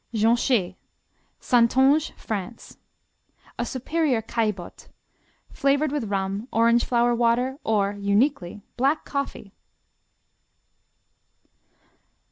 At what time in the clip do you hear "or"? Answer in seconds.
7.63-7.91